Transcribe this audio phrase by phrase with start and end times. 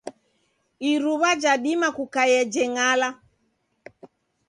[0.91, 3.09] Iruwa jadima kukaia jeng'ala.